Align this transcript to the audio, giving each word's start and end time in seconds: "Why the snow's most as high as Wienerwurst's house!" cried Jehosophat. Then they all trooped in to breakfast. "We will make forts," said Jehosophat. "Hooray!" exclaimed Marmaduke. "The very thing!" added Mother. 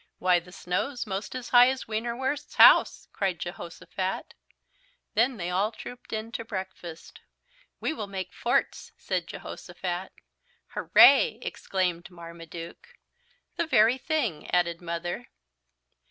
"Why 0.17 0.39
the 0.39 0.51
snow's 0.51 1.05
most 1.05 1.35
as 1.35 1.49
high 1.49 1.69
as 1.69 1.87
Wienerwurst's 1.87 2.55
house!" 2.55 3.07
cried 3.13 3.37
Jehosophat. 3.37 4.33
Then 5.13 5.37
they 5.37 5.51
all 5.51 5.71
trooped 5.71 6.11
in 6.11 6.31
to 6.31 6.43
breakfast. 6.43 7.19
"We 7.79 7.93
will 7.93 8.07
make 8.07 8.33
forts," 8.33 8.93
said 8.97 9.27
Jehosophat. 9.27 10.09
"Hooray!" 10.69 11.37
exclaimed 11.43 12.09
Marmaduke. 12.09 12.95
"The 13.57 13.67
very 13.67 13.99
thing!" 13.99 14.49
added 14.49 14.81
Mother. 14.81 15.27